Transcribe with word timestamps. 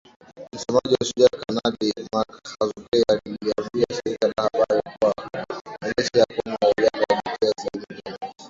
Msemaji 0.53 0.95
wa 0.99 1.05
Shujaa, 1.07 1.29
Kanali 1.29 1.93
Mak 2.13 2.27
Hazukay 2.59 3.03
aliliambia 3.07 3.85
shirika 3.93 4.27
la 4.27 4.43
habari 4.43 4.81
kuwa 4.99 5.13
majeshi 5.81 6.17
ya 6.19 6.25
Kongo 6.25 6.57
na 6.61 6.67
Uganda 6.67 7.21
yalitia 7.25 7.53
saini 7.57 8.01
Juma 8.05 8.17
mosi 8.21 8.33